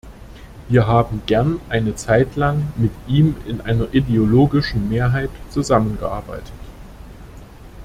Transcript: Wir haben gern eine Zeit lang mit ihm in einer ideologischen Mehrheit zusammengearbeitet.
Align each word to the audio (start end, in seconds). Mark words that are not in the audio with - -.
Wir 0.67 0.87
haben 0.87 1.21
gern 1.27 1.59
eine 1.69 1.93
Zeit 1.93 2.35
lang 2.35 2.69
mit 2.75 2.89
ihm 3.05 3.35
in 3.45 3.61
einer 3.61 3.93
ideologischen 3.93 4.89
Mehrheit 4.89 5.29
zusammengearbeitet. 5.51 6.51